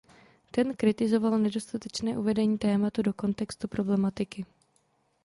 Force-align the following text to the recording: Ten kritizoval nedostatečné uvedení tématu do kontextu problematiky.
Ten 0.51 0.75
kritizoval 0.75 1.39
nedostatečné 1.39 2.17
uvedení 2.17 2.57
tématu 2.57 3.01
do 3.01 3.13
kontextu 3.13 3.67
problematiky. 3.67 4.45